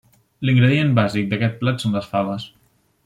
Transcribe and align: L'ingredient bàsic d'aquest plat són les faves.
L'ingredient 0.47 0.95
bàsic 0.99 1.29
d'aquest 1.33 1.61
plat 1.61 1.85
són 1.85 1.99
les 1.99 2.09
faves. 2.15 2.49